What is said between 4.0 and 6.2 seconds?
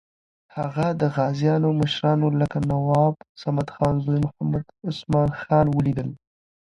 زوی محمد عثمان خان ولیدل.